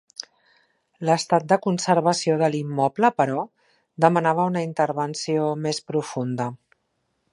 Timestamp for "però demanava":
3.19-4.49